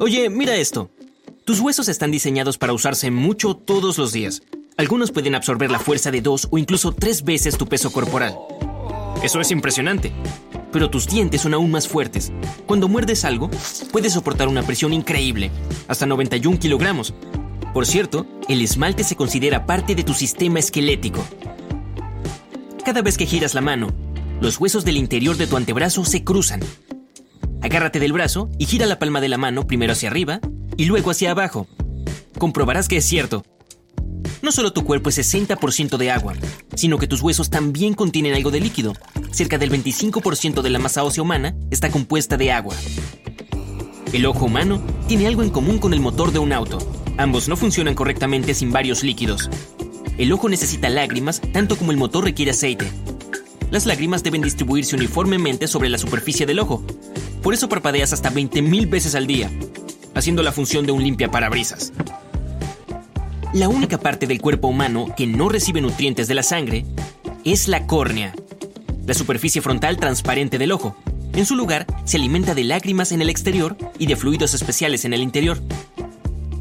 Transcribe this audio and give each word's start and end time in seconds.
Oye, 0.00 0.28
mira 0.28 0.56
esto. 0.56 0.90
Tus 1.44 1.60
huesos 1.60 1.88
están 1.88 2.10
diseñados 2.10 2.58
para 2.58 2.72
usarse 2.72 3.10
mucho 3.10 3.54
todos 3.54 3.96
los 3.96 4.12
días. 4.12 4.42
Algunos 4.76 5.12
pueden 5.12 5.36
absorber 5.36 5.70
la 5.70 5.78
fuerza 5.78 6.10
de 6.10 6.20
dos 6.20 6.48
o 6.50 6.58
incluso 6.58 6.92
tres 6.92 7.22
veces 7.22 7.56
tu 7.56 7.66
peso 7.66 7.92
corporal. 7.92 8.36
Eso 9.22 9.40
es 9.40 9.52
impresionante. 9.52 10.12
Pero 10.72 10.90
tus 10.90 11.06
dientes 11.06 11.42
son 11.42 11.54
aún 11.54 11.70
más 11.70 11.86
fuertes. 11.86 12.32
Cuando 12.66 12.88
muerdes 12.88 13.24
algo, 13.24 13.50
puedes 13.92 14.14
soportar 14.14 14.48
una 14.48 14.64
presión 14.64 14.92
increíble, 14.92 15.52
hasta 15.86 16.06
91 16.06 16.58
kilogramos. 16.58 17.14
Por 17.72 17.86
cierto, 17.86 18.26
el 18.48 18.62
esmalte 18.62 19.04
se 19.04 19.14
considera 19.14 19.64
parte 19.64 19.94
de 19.94 20.02
tu 20.02 20.12
sistema 20.12 20.58
esquelético. 20.58 21.24
Cada 22.84 23.00
vez 23.00 23.16
que 23.16 23.26
giras 23.26 23.54
la 23.54 23.60
mano, 23.60 23.92
los 24.40 24.58
huesos 24.58 24.84
del 24.84 24.96
interior 24.96 25.36
de 25.36 25.46
tu 25.46 25.56
antebrazo 25.56 26.04
se 26.04 26.24
cruzan. 26.24 26.60
Agárrate 27.64 27.98
del 27.98 28.12
brazo 28.12 28.50
y 28.58 28.66
gira 28.66 28.84
la 28.84 28.98
palma 28.98 29.22
de 29.22 29.30
la 29.30 29.38
mano 29.38 29.66
primero 29.66 29.94
hacia 29.94 30.10
arriba 30.10 30.38
y 30.76 30.84
luego 30.84 31.10
hacia 31.10 31.30
abajo. 31.30 31.66
Comprobarás 32.36 32.88
que 32.88 32.98
es 32.98 33.06
cierto. 33.06 33.42
No 34.42 34.52
solo 34.52 34.74
tu 34.74 34.84
cuerpo 34.84 35.08
es 35.08 35.16
60% 35.16 35.96
de 35.96 36.10
agua, 36.10 36.34
sino 36.76 36.98
que 36.98 37.06
tus 37.06 37.22
huesos 37.22 37.48
también 37.48 37.94
contienen 37.94 38.34
algo 38.34 38.50
de 38.50 38.60
líquido. 38.60 38.92
Cerca 39.30 39.56
del 39.56 39.70
25% 39.70 40.60
de 40.60 40.68
la 40.68 40.78
masa 40.78 41.04
ósea 41.04 41.22
humana 41.22 41.56
está 41.70 41.90
compuesta 41.90 42.36
de 42.36 42.52
agua. 42.52 42.76
El 44.12 44.26
ojo 44.26 44.44
humano 44.44 44.82
tiene 45.08 45.26
algo 45.26 45.42
en 45.42 45.48
común 45.48 45.78
con 45.78 45.94
el 45.94 46.00
motor 46.00 46.32
de 46.32 46.40
un 46.40 46.52
auto. 46.52 46.76
Ambos 47.16 47.48
no 47.48 47.56
funcionan 47.56 47.94
correctamente 47.94 48.52
sin 48.52 48.72
varios 48.72 49.02
líquidos. 49.02 49.48
El 50.18 50.30
ojo 50.32 50.50
necesita 50.50 50.90
lágrimas 50.90 51.40
tanto 51.54 51.76
como 51.76 51.92
el 51.92 51.96
motor 51.96 52.24
requiere 52.24 52.50
aceite. 52.50 52.90
Las 53.70 53.86
lágrimas 53.86 54.22
deben 54.22 54.42
distribuirse 54.42 54.94
uniformemente 54.94 55.66
sobre 55.66 55.88
la 55.88 55.96
superficie 55.96 56.44
del 56.44 56.58
ojo. 56.58 56.84
Por 57.44 57.52
eso 57.52 57.68
parpadeas 57.68 58.14
hasta 58.14 58.32
20.000 58.32 58.88
veces 58.88 59.14
al 59.14 59.26
día, 59.26 59.50
haciendo 60.14 60.42
la 60.42 60.50
función 60.50 60.86
de 60.86 60.92
un 60.92 61.02
limpia 61.02 61.30
parabrisas. 61.30 61.92
La 63.52 63.68
única 63.68 63.98
parte 63.98 64.26
del 64.26 64.40
cuerpo 64.40 64.68
humano 64.68 65.08
que 65.14 65.26
no 65.26 65.50
recibe 65.50 65.82
nutrientes 65.82 66.26
de 66.26 66.32
la 66.32 66.42
sangre 66.42 66.86
es 67.44 67.68
la 67.68 67.86
córnea, 67.86 68.34
la 69.06 69.12
superficie 69.12 69.60
frontal 69.60 69.98
transparente 69.98 70.56
del 70.56 70.72
ojo. 70.72 70.96
En 71.34 71.44
su 71.44 71.54
lugar, 71.54 71.86
se 72.06 72.16
alimenta 72.16 72.54
de 72.54 72.64
lágrimas 72.64 73.12
en 73.12 73.20
el 73.20 73.28
exterior 73.28 73.76
y 73.98 74.06
de 74.06 74.16
fluidos 74.16 74.54
especiales 74.54 75.04
en 75.04 75.12
el 75.12 75.20
interior. 75.20 75.60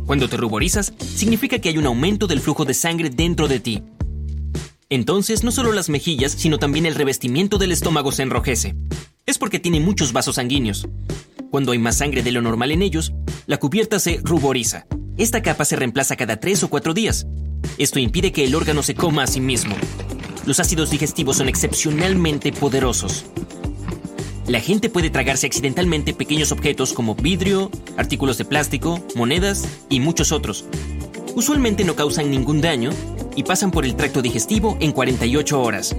Cuando 0.05 0.27
te 0.27 0.35
ruborizas, 0.35 0.91
significa 0.99 1.59
que 1.59 1.69
hay 1.69 1.77
un 1.77 1.85
aumento 1.85 2.27
del 2.27 2.41
flujo 2.41 2.65
de 2.65 2.73
sangre 2.73 3.09
dentro 3.09 3.47
de 3.47 3.61
ti. 3.61 3.83
Entonces, 4.89 5.45
no 5.45 5.53
solo 5.53 5.71
las 5.71 5.87
mejillas, 5.87 6.33
sino 6.33 6.59
también 6.59 6.85
el 6.85 6.95
revestimiento 6.95 7.57
del 7.57 7.71
estómago 7.71 8.11
se 8.11 8.23
enrojece. 8.23 8.75
Es 9.25 9.37
porque 9.37 9.57
tiene 9.57 9.79
muchos 9.79 10.11
vasos 10.11 10.35
sanguíneos. 10.35 10.85
Cuando 11.49 11.71
hay 11.71 11.79
más 11.79 11.97
sangre 11.99 12.23
de 12.23 12.33
lo 12.33 12.41
normal 12.41 12.71
en 12.71 12.81
ellos, 12.81 13.13
la 13.45 13.57
cubierta 13.57 13.97
se 13.97 14.19
ruboriza. 14.21 14.85
Esta 15.17 15.41
capa 15.41 15.63
se 15.63 15.77
reemplaza 15.77 16.17
cada 16.17 16.41
tres 16.41 16.61
o 16.63 16.69
cuatro 16.69 16.93
días. 16.93 17.25
Esto 17.77 17.99
impide 17.99 18.33
que 18.33 18.43
el 18.43 18.53
órgano 18.53 18.83
se 18.83 18.95
coma 18.95 19.23
a 19.23 19.27
sí 19.27 19.39
mismo. 19.39 19.75
Los 20.45 20.59
ácidos 20.59 20.91
digestivos 20.91 21.37
son 21.37 21.47
excepcionalmente 21.47 22.51
poderosos. 22.51 23.25
La 24.45 24.59
gente 24.59 24.89
puede 24.89 25.09
tragarse 25.09 25.47
accidentalmente 25.47 26.13
pequeños 26.13 26.51
objetos 26.51 26.91
como 26.91 27.15
vidrio, 27.15 27.71
artículos 27.95 28.37
de 28.37 28.43
plástico, 28.43 29.01
monedas 29.15 29.65
y 29.89 30.01
muchos 30.01 30.33
otros. 30.33 30.65
Usualmente 31.33 31.85
no 31.85 31.95
causan 31.95 32.29
ningún 32.29 32.59
daño 32.59 32.89
y 33.37 33.43
pasan 33.43 33.71
por 33.71 33.85
el 33.85 33.95
tracto 33.95 34.21
digestivo 34.21 34.75
en 34.81 34.91
48 34.91 35.61
horas. 35.61 35.95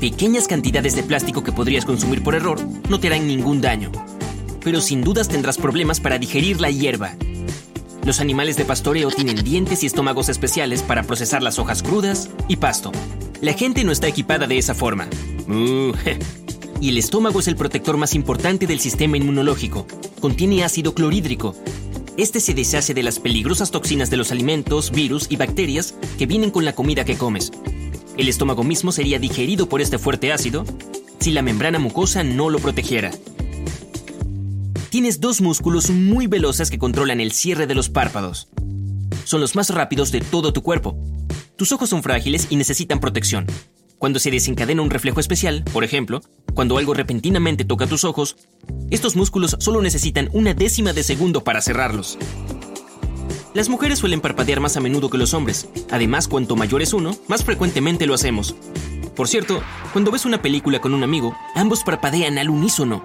Pequeñas 0.00 0.48
cantidades 0.48 0.96
de 0.96 1.02
plástico 1.02 1.44
que 1.44 1.52
podrías 1.52 1.84
consumir 1.84 2.22
por 2.22 2.34
error 2.34 2.58
no 2.88 2.98
te 2.98 3.08
harán 3.08 3.26
ningún 3.26 3.60
daño, 3.60 3.92
pero 4.64 4.80
sin 4.80 5.02
dudas 5.02 5.28
tendrás 5.28 5.58
problemas 5.58 6.00
para 6.00 6.18
digerir 6.18 6.58
la 6.58 6.70
hierba. 6.70 7.16
Los 8.06 8.18
animales 8.18 8.56
de 8.56 8.64
pastoreo 8.64 9.10
tienen 9.10 9.44
dientes 9.44 9.82
y 9.82 9.86
estómagos 9.86 10.30
especiales 10.30 10.82
para 10.82 11.02
procesar 11.02 11.42
las 11.42 11.58
hojas 11.58 11.82
crudas 11.82 12.30
y 12.48 12.56
pasto. 12.56 12.92
La 13.42 13.52
gente 13.52 13.84
no 13.84 13.92
está 13.92 14.08
equipada 14.08 14.46
de 14.46 14.56
esa 14.56 14.74
forma. 14.74 15.06
Uh, 15.46 15.92
y 16.80 16.88
el 16.88 16.96
estómago 16.96 17.40
es 17.40 17.48
el 17.48 17.56
protector 17.56 17.98
más 17.98 18.14
importante 18.14 18.66
del 18.66 18.80
sistema 18.80 19.18
inmunológico. 19.18 19.86
Contiene 20.18 20.64
ácido 20.64 20.94
clorhídrico. 20.94 21.54
Este 22.16 22.40
se 22.40 22.54
deshace 22.54 22.94
de 22.94 23.02
las 23.02 23.18
peligrosas 23.18 23.70
toxinas 23.70 24.08
de 24.08 24.16
los 24.16 24.32
alimentos, 24.32 24.92
virus 24.92 25.26
y 25.28 25.36
bacterias 25.36 25.94
que 26.18 26.24
vienen 26.24 26.50
con 26.50 26.64
la 26.64 26.74
comida 26.74 27.04
que 27.04 27.18
comes. 27.18 27.52
El 28.20 28.28
estómago 28.28 28.64
mismo 28.64 28.92
sería 28.92 29.18
digerido 29.18 29.66
por 29.66 29.80
este 29.80 29.96
fuerte 29.96 30.30
ácido 30.30 30.66
si 31.20 31.30
la 31.30 31.40
membrana 31.40 31.78
mucosa 31.78 32.22
no 32.22 32.50
lo 32.50 32.58
protegiera. 32.58 33.12
Tienes 34.90 35.20
dos 35.20 35.40
músculos 35.40 35.88
muy 35.88 36.26
veloces 36.26 36.70
que 36.70 36.78
controlan 36.78 37.22
el 37.22 37.32
cierre 37.32 37.66
de 37.66 37.74
los 37.74 37.88
párpados. 37.88 38.48
Son 39.24 39.40
los 39.40 39.56
más 39.56 39.70
rápidos 39.70 40.12
de 40.12 40.20
todo 40.20 40.52
tu 40.52 40.62
cuerpo. 40.62 40.98
Tus 41.56 41.72
ojos 41.72 41.88
son 41.88 42.02
frágiles 42.02 42.48
y 42.50 42.56
necesitan 42.56 43.00
protección. 43.00 43.46
Cuando 43.96 44.18
se 44.18 44.30
desencadena 44.30 44.82
un 44.82 44.90
reflejo 44.90 45.18
especial, 45.18 45.64
por 45.72 45.82
ejemplo, 45.82 46.20
cuando 46.52 46.76
algo 46.76 46.92
repentinamente 46.92 47.64
toca 47.64 47.86
tus 47.86 48.04
ojos, 48.04 48.36
estos 48.90 49.16
músculos 49.16 49.56
solo 49.60 49.80
necesitan 49.80 50.28
una 50.34 50.52
décima 50.52 50.92
de 50.92 51.04
segundo 51.04 51.42
para 51.42 51.62
cerrarlos. 51.62 52.18
Las 53.52 53.68
mujeres 53.68 53.98
suelen 53.98 54.20
parpadear 54.20 54.60
más 54.60 54.76
a 54.76 54.80
menudo 54.80 55.10
que 55.10 55.18
los 55.18 55.34
hombres. 55.34 55.68
Además, 55.90 56.28
cuanto 56.28 56.54
mayor 56.54 56.82
es 56.82 56.92
uno, 56.92 57.16
más 57.26 57.44
frecuentemente 57.44 58.06
lo 58.06 58.14
hacemos. 58.14 58.54
Por 59.16 59.26
cierto, 59.26 59.60
cuando 59.92 60.12
ves 60.12 60.24
una 60.24 60.40
película 60.40 60.80
con 60.80 60.94
un 60.94 61.02
amigo, 61.02 61.36
ambos 61.56 61.82
parpadean 61.82 62.38
al 62.38 62.48
unísono. 62.48 63.04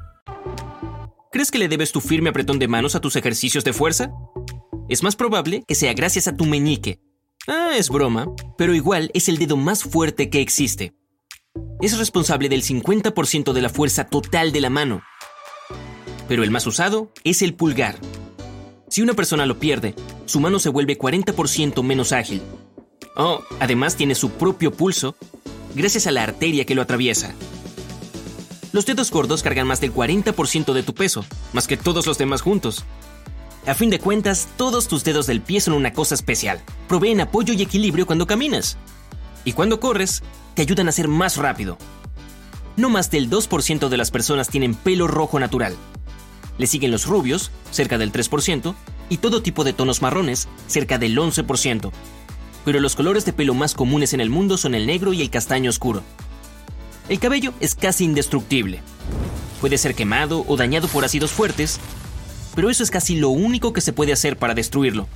¿Crees 1.31 1.49
que 1.49 1.59
le 1.59 1.69
debes 1.69 1.93
tu 1.93 2.01
firme 2.01 2.29
apretón 2.29 2.59
de 2.59 2.67
manos 2.67 2.93
a 2.93 2.99
tus 2.99 3.15
ejercicios 3.15 3.63
de 3.63 3.71
fuerza? 3.71 4.11
Es 4.89 5.01
más 5.01 5.15
probable 5.15 5.63
que 5.65 5.75
sea 5.75 5.93
gracias 5.93 6.27
a 6.27 6.35
tu 6.35 6.43
meñique. 6.43 6.99
Ah, 7.47 7.71
es 7.77 7.87
broma, 7.87 8.27
pero 8.57 8.75
igual 8.75 9.09
es 9.13 9.29
el 9.29 9.37
dedo 9.37 9.55
más 9.55 9.85
fuerte 9.85 10.29
que 10.29 10.41
existe. 10.41 10.93
Es 11.79 11.97
responsable 11.97 12.49
del 12.49 12.63
50% 12.63 13.53
de 13.53 13.61
la 13.61 13.69
fuerza 13.69 14.07
total 14.07 14.51
de 14.51 14.59
la 14.59 14.69
mano. 14.69 15.03
Pero 16.27 16.43
el 16.43 16.51
más 16.51 16.67
usado 16.67 17.13
es 17.23 17.41
el 17.41 17.53
pulgar. 17.53 17.95
Si 18.89 19.01
una 19.01 19.13
persona 19.13 19.45
lo 19.45 19.57
pierde, 19.57 19.95
su 20.25 20.41
mano 20.41 20.59
se 20.59 20.67
vuelve 20.67 20.99
40% 20.99 21.81
menos 21.81 22.11
ágil. 22.11 22.41
Oh, 23.15 23.41
además 23.61 23.95
tiene 23.95 24.15
su 24.15 24.31
propio 24.31 24.73
pulso, 24.73 25.15
gracias 25.75 26.07
a 26.07 26.11
la 26.11 26.23
arteria 26.23 26.65
que 26.65 26.75
lo 26.75 26.81
atraviesa. 26.81 27.33
Los 28.73 28.85
dedos 28.85 29.11
gordos 29.11 29.43
cargan 29.43 29.67
más 29.67 29.81
del 29.81 29.93
40% 29.93 30.71
de 30.71 30.83
tu 30.83 30.93
peso, 30.93 31.25
más 31.51 31.67
que 31.67 31.75
todos 31.75 32.05
los 32.05 32.17
demás 32.17 32.41
juntos. 32.41 32.85
A 33.67 33.75
fin 33.75 33.89
de 33.89 33.99
cuentas, 33.99 34.47
todos 34.55 34.87
tus 34.87 35.03
dedos 35.03 35.27
del 35.27 35.41
pie 35.41 35.59
son 35.59 35.73
una 35.73 35.91
cosa 35.91 36.15
especial. 36.15 36.61
Proveen 36.87 37.19
apoyo 37.19 37.53
y 37.53 37.61
equilibrio 37.61 38.05
cuando 38.05 38.25
caminas. 38.25 38.77
Y 39.43 39.53
cuando 39.53 39.79
corres, 39.81 40.23
te 40.55 40.61
ayudan 40.61 40.87
a 40.87 40.93
ser 40.93 41.09
más 41.09 41.35
rápido. 41.35 41.77
No 42.77 42.89
más 42.89 43.11
del 43.11 43.29
2% 43.29 43.89
de 43.89 43.97
las 43.97 44.09
personas 44.09 44.47
tienen 44.47 44.73
pelo 44.73 45.07
rojo 45.07 45.37
natural. 45.37 45.75
Le 46.57 46.65
siguen 46.65 46.91
los 46.91 47.05
rubios, 47.05 47.51
cerca 47.71 47.97
del 47.97 48.13
3%, 48.13 48.73
y 49.09 49.17
todo 49.17 49.43
tipo 49.43 49.65
de 49.65 49.73
tonos 49.73 50.01
marrones, 50.01 50.47
cerca 50.67 50.97
del 50.97 51.17
11%. 51.17 51.91
Pero 52.63 52.79
los 52.79 52.95
colores 52.95 53.25
de 53.25 53.33
pelo 53.33 53.53
más 53.53 53.73
comunes 53.73 54.13
en 54.13 54.21
el 54.21 54.29
mundo 54.29 54.57
son 54.57 54.75
el 54.75 54.87
negro 54.87 55.11
y 55.11 55.21
el 55.21 55.29
castaño 55.29 55.69
oscuro. 55.69 56.03
El 57.11 57.19
cabello 57.19 57.53
es 57.59 57.75
casi 57.75 58.05
indestructible. 58.05 58.79
Puede 59.59 59.77
ser 59.77 59.95
quemado 59.95 60.45
o 60.47 60.55
dañado 60.55 60.87
por 60.87 61.03
ácidos 61.03 61.31
fuertes, 61.31 61.77
pero 62.55 62.69
eso 62.69 62.83
es 62.83 62.89
casi 62.89 63.17
lo 63.17 63.27
único 63.27 63.73
que 63.73 63.81
se 63.81 63.91
puede 63.91 64.13
hacer 64.13 64.37
para 64.37 64.53
destruirlo. 64.53 65.09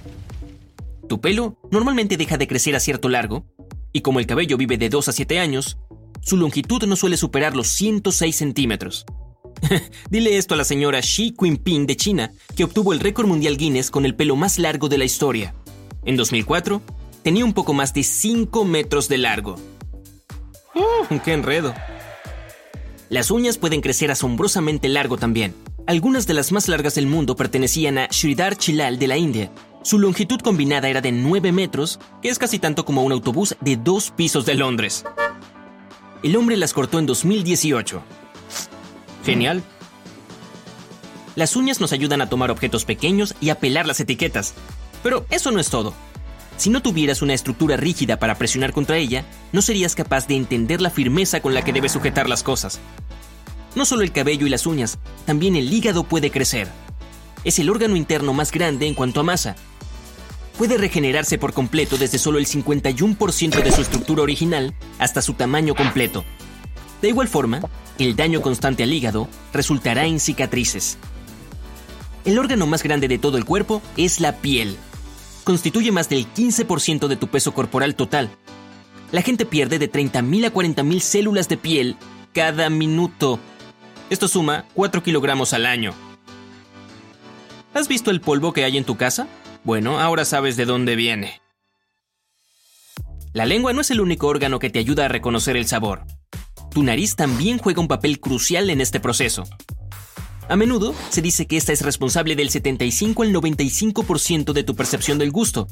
Tu 1.08 1.22
pelo 1.22 1.58
normalmente 1.72 2.18
deja 2.18 2.36
de 2.36 2.50
crecer 2.50 2.76
a 2.76 2.82
cierto 2.82 3.08
largo, 3.08 3.46
y 3.94 4.02
como 4.02 4.20
el 4.20 4.26
cabello 4.26 4.58
vive 4.58 4.78
de 4.78 4.90
2 4.90 5.08
a 5.08 5.12
7 5.14 5.40
años, 5.40 5.78
su 6.22 6.36
longitud 6.36 6.84
no 6.84 6.98
suele 6.98 7.16
superar 7.16 7.56
los 7.56 7.70
106 7.70 8.36
centímetros. 8.36 9.06
Dile 10.10 10.36
esto 10.36 10.56
a 10.56 10.58
la 10.58 10.66
señora 10.66 11.00
Xi 11.00 11.34
Jinping 11.40 11.88
de 11.88 11.96
China, 11.96 12.34
que 12.58 12.66
obtuvo 12.66 12.92
el 12.92 13.00
récord 13.00 13.26
mundial 13.30 13.56
Guinness 13.56 13.90
con 13.90 14.06
el 14.06 14.16
pelo 14.16 14.36
más 14.36 14.60
largo 14.60 14.90
de 14.90 14.98
la 14.98 15.06
historia. 15.06 15.56
En 16.04 16.18
2004, 16.18 16.82
tenía 17.24 17.46
un 17.46 17.54
poco 17.54 17.74
más 17.74 17.94
de 17.94 18.04
5 18.04 18.66
metros 18.66 19.08
de 19.08 19.18
largo. 19.18 19.56
¡Uh! 20.76 21.20
¡Qué 21.24 21.34
enredo! 21.34 21.74
Las 23.10 23.32
uñas 23.32 23.58
pueden 23.58 23.82
crecer 23.82 24.12
asombrosamente 24.12 24.90
largo 24.90 25.18
también. 25.18 25.56
Algunas 25.88 26.28
de 26.28 26.34
las 26.34 26.52
más 26.52 26.68
largas 26.68 26.96
del 26.96 27.08
mundo 27.08 27.36
pertenecían 27.36 27.98
a 27.98 28.08
Sridhar 28.12 28.58
Chilal 28.58 29.00
de 29.00 29.08
la 29.08 29.18
India. 29.18 29.52
Su 29.84 30.00
longitud 30.00 30.40
combinada 30.40 30.90
era 30.90 31.00
de 31.02 31.12
9 31.12 31.52
metros, 31.52 32.00
que 32.22 32.30
es 32.30 32.40
casi 32.40 32.58
tanto 32.58 32.86
como 32.86 33.04
un 33.04 33.12
autobús 33.12 33.56
de 33.62 33.78
dos 33.78 34.12
pisos 34.12 34.46
de 34.46 34.56
Londres. 34.56 35.06
El 36.24 36.36
hombre 36.36 36.58
las 36.58 36.74
cortó 36.74 36.98
en 36.98 37.06
2018. 37.06 38.02
Genial. 39.24 39.64
Las 41.36 41.56
uñas 41.56 41.80
nos 41.80 41.94
ayudan 41.94 42.22
a 42.22 42.30
tomar 42.30 42.50
objetos 42.50 42.84
pequeños 42.86 43.36
y 43.40 43.50
a 43.50 43.60
pelar 43.60 43.86
las 43.86 44.00
etiquetas. 44.00 44.56
Pero 45.04 45.28
eso 45.30 45.52
no 45.52 45.60
es 45.60 45.70
todo. 45.70 45.94
Si 46.58 46.70
no 46.70 46.82
tuvieras 46.82 47.22
una 47.22 47.34
estructura 47.34 47.78
rígida 47.78 48.18
para 48.18 48.36
presionar 48.36 48.72
contra 48.72 48.98
ella, 48.98 49.26
no 49.52 49.62
serías 49.62 49.96
capaz 49.96 50.28
de 50.28 50.36
entender 50.36 50.82
la 50.82 50.90
firmeza 50.90 51.42
con 51.42 51.54
la 51.54 51.64
que 51.64 51.74
debes 51.74 51.92
sujetar 51.92 52.30
las 52.30 52.44
cosas. 52.44 52.80
No 53.76 53.86
solo 53.86 54.04
el 54.04 54.14
cabello 54.14 54.48
y 54.48 54.50
las 54.50 54.66
uñas, 54.66 54.98
también 55.26 55.56
el 55.56 55.72
hígado 55.72 56.06
puede 56.06 56.32
crecer. 56.32 56.70
Es 57.44 57.60
el 57.60 57.70
órgano 57.70 57.96
interno 57.98 58.34
más 58.34 58.52
grande 58.52 58.88
en 58.88 58.94
cuanto 58.94 59.20
a 59.20 59.24
masa. 59.24 59.56
Puede 60.58 60.78
regenerarse 60.78 61.38
por 61.38 61.52
completo 61.52 61.98
desde 61.98 62.18
solo 62.18 62.40
el 62.40 62.48
51% 62.48 63.62
de 63.62 63.72
su 63.74 63.82
estructura 63.82 64.24
original 64.24 64.74
hasta 64.98 65.22
su 65.22 65.34
tamaño 65.34 65.76
completo. 65.76 66.24
De 67.02 67.10
igual 67.10 67.28
forma, 67.28 67.60
el 68.00 68.16
daño 68.16 68.42
constante 68.42 68.84
al 68.84 68.94
hígado 68.94 69.28
resultará 69.52 70.06
en 70.06 70.22
cicatrices. 70.22 70.98
El 72.24 72.40
órgano 72.40 72.66
más 72.66 72.82
grande 72.82 73.10
de 73.10 73.20
todo 73.20 73.38
el 73.38 73.46
cuerpo 73.46 73.82
es 73.98 74.22
la 74.22 74.38
piel. 74.38 74.78
Constituye 75.46 75.92
más 75.92 76.10
del 76.10 76.26
15% 76.26 77.08
de 77.08 77.16
tu 77.16 77.28
peso 77.28 77.54
corporal 77.54 77.96
total. 77.96 78.30
La 79.12 79.22
gente 79.22 79.46
pierde 79.46 79.80
de 79.80 79.90
30.000 79.90 80.48
a 80.48 80.54
40.000 80.54 81.00
células 81.00 81.48
de 81.48 81.56
piel 81.56 81.96
cada 82.34 82.70
minuto. 82.70 83.40
Esto 84.10 84.28
suma 84.28 84.66
4 84.74 85.04
kilogramos 85.04 85.54
al 85.54 85.68
año. 85.68 85.94
¿Has 87.76 87.88
visto 87.88 88.10
el 88.10 88.22
polvo 88.22 88.54
que 88.54 88.66
hay 88.66 88.76
en 88.78 88.86
tu 88.86 88.98
casa? 88.98 89.28
Bueno, 89.64 90.00
ahora 90.00 90.26
sabes 90.26 90.58
de 90.58 90.66
dónde 90.66 90.96
viene. 90.96 91.42
La 93.32 93.46
lengua 93.46 93.72
no 93.72 93.82
es 93.82 93.92
el 93.92 94.02
único 94.02 94.28
órgano 94.28 94.58
que 94.60 94.72
te 94.72 94.80
ayuda 94.80 95.06
a 95.06 95.10
reconocer 95.10 95.58
el 95.58 95.68
sabor. 95.68 96.06
Tu 96.72 96.82
nariz 96.82 97.16
también 97.16 97.60
juega 97.60 97.82
un 97.82 97.88
papel 97.88 98.20
crucial 98.20 98.70
en 98.72 98.82
este 98.82 99.00
proceso. 99.00 99.44
A 100.48 100.56
menudo 100.56 100.94
se 101.10 101.22
dice 101.22 101.48
que 101.48 101.58
esta 101.58 101.74
es 101.74 101.82
responsable 101.82 102.36
del 102.36 102.52
75 102.52 103.24
al 103.24 103.34
95% 103.34 104.54
de 104.54 104.64
tu 104.64 104.76
percepción 104.76 105.18
del 105.18 105.32
gusto. 105.32 105.68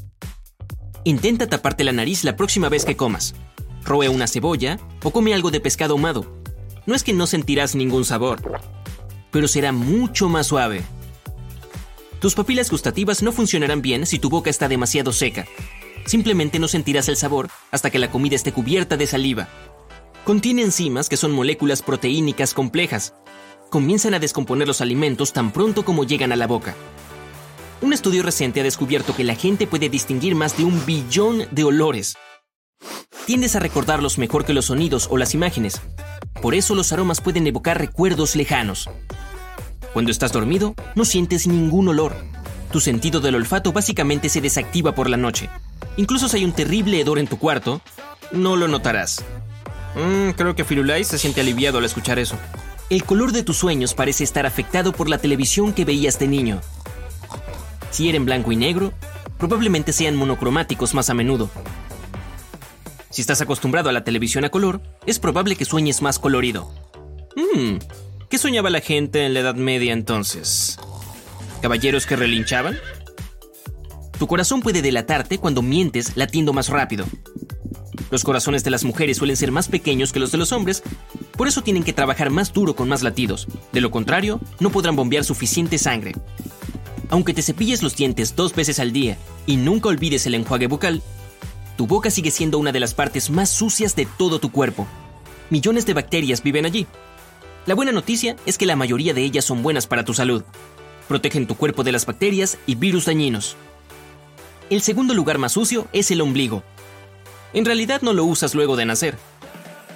Intenta 1.04 1.46
taparte 1.46 1.84
la 1.84 1.92
nariz 1.92 2.24
la 2.24 2.34
próxima 2.34 2.68
vez 2.68 2.84
que 2.84 2.96
comas. 2.96 3.34
Roe 3.84 4.08
una 4.08 4.26
cebolla 4.26 4.80
o 5.02 5.10
come 5.12 5.32
algo 5.32 5.50
de 5.50 5.60
pescado 5.60 5.94
ahumado. 5.94 6.40
No 6.86 6.94
es 6.94 7.04
que 7.04 7.12
no 7.12 7.26
sentirás 7.26 7.76
ningún 7.76 8.04
sabor, 8.04 8.60
pero 9.30 9.46
será 9.46 9.70
mucho 9.70 10.28
más 10.28 10.48
suave. 10.48 10.82
Tus 12.20 12.34
papilas 12.34 12.70
gustativas 12.70 13.22
no 13.22 13.30
funcionarán 13.30 13.80
bien 13.80 14.06
si 14.06 14.18
tu 14.18 14.28
boca 14.28 14.50
está 14.50 14.66
demasiado 14.66 15.12
seca. 15.12 15.46
Simplemente 16.06 16.58
no 16.58 16.68
sentirás 16.68 17.08
el 17.08 17.16
sabor 17.16 17.48
hasta 17.70 17.90
que 17.90 17.98
la 17.98 18.10
comida 18.10 18.34
esté 18.34 18.52
cubierta 18.52 18.96
de 18.96 19.06
saliva. 19.06 19.48
Contiene 20.24 20.62
enzimas 20.62 21.08
que 21.08 21.16
son 21.16 21.32
moléculas 21.32 21.82
proteínicas 21.82 22.54
complejas, 22.54 23.14
comienzan 23.70 24.14
a 24.14 24.18
descomponer 24.18 24.68
los 24.68 24.80
alimentos 24.80 25.32
tan 25.32 25.52
pronto 25.52 25.84
como 25.84 26.04
llegan 26.04 26.32
a 26.32 26.36
la 26.36 26.46
boca. 26.46 26.74
Un 27.80 27.92
estudio 27.92 28.22
reciente 28.22 28.60
ha 28.60 28.62
descubierto 28.62 29.14
que 29.14 29.24
la 29.24 29.34
gente 29.34 29.66
puede 29.66 29.88
distinguir 29.88 30.34
más 30.34 30.56
de 30.56 30.64
un 30.64 30.86
billón 30.86 31.44
de 31.50 31.64
olores. 31.64 32.14
Tiendes 33.26 33.56
a 33.56 33.60
recordarlos 33.60 34.16
mejor 34.18 34.44
que 34.44 34.54
los 34.54 34.66
sonidos 34.66 35.08
o 35.10 35.16
las 35.16 35.34
imágenes. 35.34 35.82
Por 36.40 36.54
eso 36.54 36.74
los 36.74 36.92
aromas 36.92 37.20
pueden 37.20 37.46
evocar 37.46 37.78
recuerdos 37.78 38.36
lejanos. 38.36 38.88
Cuando 39.92 40.10
estás 40.10 40.32
dormido, 40.32 40.74
no 40.94 41.04
sientes 41.04 41.46
ningún 41.46 41.88
olor. 41.88 42.14
Tu 42.72 42.80
sentido 42.80 43.20
del 43.20 43.34
olfato 43.34 43.72
básicamente 43.72 44.28
se 44.28 44.40
desactiva 44.40 44.94
por 44.94 45.10
la 45.10 45.16
noche. 45.16 45.50
Incluso 45.96 46.28
si 46.28 46.38
hay 46.38 46.44
un 46.44 46.52
terrible 46.52 47.00
hedor 47.00 47.18
en 47.18 47.26
tu 47.26 47.38
cuarto, 47.38 47.80
no 48.32 48.56
lo 48.56 48.66
notarás. 48.66 49.24
Mm, 49.94 50.30
creo 50.30 50.54
que 50.54 50.64
Firulai 50.64 51.04
se 51.04 51.18
siente 51.18 51.40
aliviado 51.40 51.78
al 51.78 51.84
escuchar 51.84 52.18
eso 52.18 52.36
el 52.90 53.04
color 53.04 53.32
de 53.32 53.42
tus 53.42 53.56
sueños 53.56 53.94
parece 53.94 54.24
estar 54.24 54.46
afectado 54.46 54.92
por 54.92 55.08
la 55.08 55.18
televisión 55.18 55.72
que 55.72 55.84
veías 55.84 56.18
de 56.18 56.28
niño. 56.28 56.60
Si 57.90 58.08
eran 58.08 58.24
blanco 58.24 58.52
y 58.52 58.56
negro, 58.56 58.92
probablemente 59.38 59.92
sean 59.92 60.16
monocromáticos 60.16 60.94
más 60.94 61.10
a 61.10 61.14
menudo. 61.14 61.50
Si 63.10 63.20
estás 63.20 63.40
acostumbrado 63.40 63.88
a 63.88 63.92
la 63.92 64.04
televisión 64.04 64.44
a 64.44 64.50
color, 64.50 64.82
es 65.06 65.18
probable 65.18 65.56
que 65.56 65.64
sueñes 65.64 66.02
más 66.02 66.18
colorido. 66.18 66.72
Hmm, 67.36 67.76
¿qué 68.28 68.38
soñaba 68.38 68.70
la 68.70 68.80
gente 68.80 69.24
en 69.24 69.34
la 69.34 69.40
Edad 69.40 69.54
Media 69.54 69.92
entonces? 69.92 70.78
¿Caballeros 71.62 72.06
que 72.06 72.16
relinchaban? 72.16 72.76
Tu 74.18 74.26
corazón 74.26 74.60
puede 74.60 74.82
delatarte 74.82 75.38
cuando 75.38 75.62
mientes 75.62 76.16
latiendo 76.16 76.52
más 76.52 76.68
rápido. 76.68 77.06
Los 78.10 78.24
corazones 78.24 78.64
de 78.64 78.70
las 78.70 78.84
mujeres 78.84 79.16
suelen 79.16 79.36
ser 79.36 79.50
más 79.50 79.68
pequeños 79.68 80.12
que 80.12 80.20
los 80.20 80.30
de 80.30 80.38
los 80.38 80.52
hombres 80.52 80.82
por 81.36 81.48
eso 81.48 81.62
tienen 81.62 81.82
que 81.82 81.92
trabajar 81.92 82.30
más 82.30 82.52
duro 82.52 82.76
con 82.76 82.88
más 82.88 83.02
latidos. 83.02 83.48
De 83.72 83.80
lo 83.80 83.90
contrario, 83.90 84.40
no 84.60 84.70
podrán 84.70 84.96
bombear 84.96 85.24
suficiente 85.24 85.78
sangre. 85.78 86.14
Aunque 87.10 87.34
te 87.34 87.42
cepilles 87.42 87.82
los 87.82 87.96
dientes 87.96 88.36
dos 88.36 88.54
veces 88.54 88.78
al 88.78 88.92
día 88.92 89.18
y 89.46 89.56
nunca 89.56 89.88
olvides 89.88 90.26
el 90.26 90.34
enjuague 90.34 90.68
bucal, 90.68 91.02
tu 91.76 91.86
boca 91.86 92.10
sigue 92.10 92.30
siendo 92.30 92.58
una 92.58 92.72
de 92.72 92.80
las 92.80 92.94
partes 92.94 93.30
más 93.30 93.50
sucias 93.50 93.96
de 93.96 94.06
todo 94.06 94.38
tu 94.38 94.52
cuerpo. 94.52 94.86
Millones 95.50 95.86
de 95.86 95.94
bacterias 95.94 96.42
viven 96.42 96.66
allí. 96.66 96.86
La 97.66 97.74
buena 97.74 97.92
noticia 97.92 98.36
es 98.46 98.58
que 98.58 98.66
la 98.66 98.76
mayoría 98.76 99.12
de 99.12 99.22
ellas 99.22 99.44
son 99.44 99.62
buenas 99.62 99.86
para 99.86 100.04
tu 100.04 100.14
salud. 100.14 100.44
Protegen 101.08 101.46
tu 101.46 101.56
cuerpo 101.56 101.82
de 101.82 101.92
las 101.92 102.06
bacterias 102.06 102.58
y 102.66 102.76
virus 102.76 103.06
dañinos. 103.06 103.56
El 104.70 104.82
segundo 104.82 105.14
lugar 105.14 105.38
más 105.38 105.52
sucio 105.52 105.88
es 105.92 106.10
el 106.10 106.20
ombligo. 106.20 106.62
En 107.54 107.64
realidad 107.64 108.02
no 108.02 108.12
lo 108.12 108.24
usas 108.24 108.54
luego 108.54 108.76
de 108.76 108.84
nacer, 108.84 109.16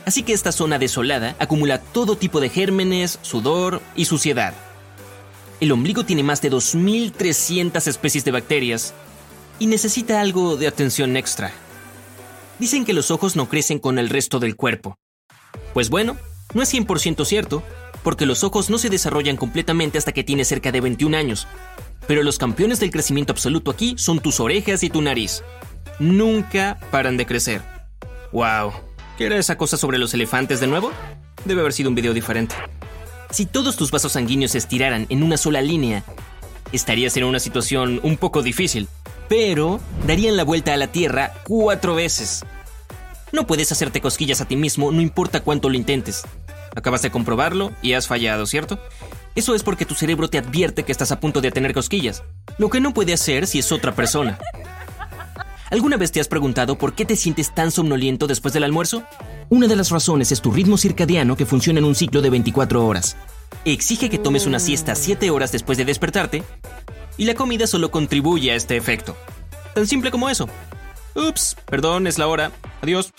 Así 0.08 0.22
que 0.22 0.32
esta 0.32 0.52
zona 0.52 0.78
desolada 0.78 1.36
acumula 1.38 1.82
todo 1.82 2.16
tipo 2.16 2.40
de 2.40 2.48
gérmenes, 2.48 3.18
sudor 3.20 3.82
y 3.94 4.06
suciedad. 4.06 4.54
El 5.60 5.70
ombligo 5.70 6.06
tiene 6.06 6.22
más 6.22 6.40
de 6.40 6.50
2.300 6.50 7.86
especies 7.86 8.24
de 8.24 8.30
bacterias 8.30 8.94
y 9.58 9.66
necesita 9.66 10.22
algo 10.22 10.56
de 10.56 10.66
atención 10.66 11.14
extra. 11.18 11.52
Dicen 12.58 12.86
que 12.86 12.94
los 12.94 13.10
ojos 13.10 13.36
no 13.36 13.50
crecen 13.50 13.80
con 13.80 13.98
el 13.98 14.08
resto 14.08 14.38
del 14.38 14.56
cuerpo. 14.56 14.96
Pues 15.74 15.90
bueno, 15.90 16.16
no 16.54 16.62
es 16.62 16.72
100% 16.72 17.26
cierto, 17.26 17.62
porque 18.02 18.24
los 18.24 18.44
ojos 18.44 18.70
no 18.70 18.78
se 18.78 18.88
desarrollan 18.88 19.36
completamente 19.36 19.98
hasta 19.98 20.12
que 20.12 20.24
tienes 20.24 20.48
cerca 20.48 20.72
de 20.72 20.80
21 20.80 21.18
años. 21.18 21.46
Pero 22.06 22.22
los 22.22 22.38
campeones 22.38 22.80
del 22.80 22.90
crecimiento 22.90 23.34
absoluto 23.34 23.70
aquí 23.70 23.94
son 23.98 24.20
tus 24.20 24.40
orejas 24.40 24.82
y 24.84 24.88
tu 24.88 25.02
nariz. 25.02 25.42
Nunca 25.98 26.78
paran 26.92 27.16
de 27.16 27.26
crecer. 27.26 27.60
¡Wow! 28.30 28.72
¿Qué 29.16 29.26
era 29.26 29.36
esa 29.36 29.58
cosa 29.58 29.76
sobre 29.76 29.98
los 29.98 30.14
elefantes 30.14 30.60
de 30.60 30.68
nuevo? 30.68 30.92
Debe 31.44 31.62
haber 31.62 31.72
sido 31.72 31.88
un 31.88 31.96
video 31.96 32.14
diferente. 32.14 32.54
Si 33.30 33.46
todos 33.46 33.76
tus 33.76 33.90
vasos 33.90 34.12
sanguíneos 34.12 34.52
se 34.52 34.58
estiraran 34.58 35.06
en 35.08 35.24
una 35.24 35.36
sola 35.36 35.60
línea, 35.60 36.04
estarías 36.72 37.16
en 37.16 37.24
una 37.24 37.40
situación 37.40 38.00
un 38.04 38.16
poco 38.16 38.42
difícil, 38.42 38.88
pero 39.28 39.80
darían 40.06 40.36
la 40.36 40.44
vuelta 40.44 40.72
a 40.72 40.76
la 40.76 40.86
Tierra 40.86 41.34
cuatro 41.44 41.96
veces. 41.96 42.44
No 43.32 43.46
puedes 43.46 43.72
hacerte 43.72 44.00
cosquillas 44.00 44.40
a 44.40 44.46
ti 44.46 44.54
mismo, 44.54 44.92
no 44.92 45.00
importa 45.00 45.40
cuánto 45.40 45.68
lo 45.68 45.76
intentes. 45.76 46.22
Acabas 46.76 47.02
de 47.02 47.10
comprobarlo 47.10 47.72
y 47.82 47.94
has 47.94 48.06
fallado, 48.06 48.46
¿cierto? 48.46 48.78
Eso 49.34 49.54
es 49.56 49.64
porque 49.64 49.84
tu 49.84 49.94
cerebro 49.94 50.28
te 50.28 50.38
advierte 50.38 50.84
que 50.84 50.92
estás 50.92 51.10
a 51.10 51.18
punto 51.18 51.40
de 51.40 51.50
tener 51.50 51.74
cosquillas, 51.74 52.22
lo 52.56 52.70
que 52.70 52.80
no 52.80 52.94
puede 52.94 53.12
hacer 53.12 53.48
si 53.48 53.58
es 53.58 53.72
otra 53.72 53.94
persona. 53.94 54.38
¿Alguna 55.70 55.98
vez 55.98 56.12
te 56.12 56.20
has 56.20 56.28
preguntado 56.28 56.78
por 56.78 56.94
qué 56.94 57.04
te 57.04 57.16
sientes 57.16 57.54
tan 57.54 57.70
somnoliento 57.70 58.26
después 58.26 58.54
del 58.54 58.64
almuerzo? 58.64 59.02
Una 59.50 59.66
de 59.66 59.76
las 59.76 59.90
razones 59.90 60.32
es 60.32 60.40
tu 60.40 60.50
ritmo 60.50 60.78
circadiano 60.78 61.36
que 61.36 61.46
funciona 61.46 61.78
en 61.78 61.84
un 61.84 61.94
ciclo 61.94 62.22
de 62.22 62.30
24 62.30 62.86
horas. 62.86 63.16
Exige 63.64 64.08
que 64.08 64.18
tomes 64.18 64.46
una 64.46 64.60
siesta 64.60 64.94
7 64.94 65.30
horas 65.30 65.52
después 65.52 65.76
de 65.76 65.84
despertarte 65.84 66.42
y 67.18 67.24
la 67.24 67.34
comida 67.34 67.66
solo 67.66 67.90
contribuye 67.90 68.50
a 68.50 68.54
este 68.54 68.76
efecto. 68.76 69.16
Tan 69.74 69.86
simple 69.86 70.10
como 70.10 70.30
eso. 70.30 70.48
Ups, 71.14 71.56
perdón, 71.66 72.06
es 72.06 72.18
la 72.18 72.28
hora. 72.28 72.50
Adiós. 72.80 73.12